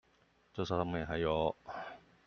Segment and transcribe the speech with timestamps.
[0.55, 1.55] 這上面還有